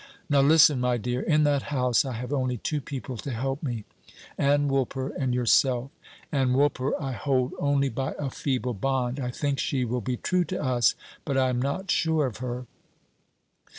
[0.31, 1.21] Now listen, my dear.
[1.21, 3.85] In that house I have only two people to help me
[4.35, 5.91] Ann Woolper and yourself.
[6.31, 9.19] Ann Woolper I hold only by a feeble bond.
[9.19, 12.65] I think she will be true to us; but I am not sure of her.